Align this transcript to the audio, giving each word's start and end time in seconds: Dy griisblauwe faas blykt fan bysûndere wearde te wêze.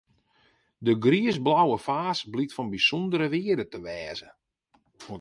Dy 0.85 0.93
griisblauwe 1.03 1.77
faas 1.87 2.19
blykt 2.31 2.55
fan 2.55 2.69
bysûndere 2.71 3.27
wearde 3.33 3.65
te 3.67 3.79
wêze. 3.83 4.29